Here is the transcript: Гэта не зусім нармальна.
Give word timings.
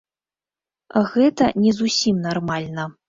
Гэта 1.11 1.49
не 1.67 1.75
зусім 1.81 2.15
нармальна. 2.27 2.89